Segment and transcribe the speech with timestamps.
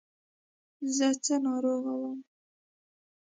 [0.95, 2.19] زه څه ناروغه وم.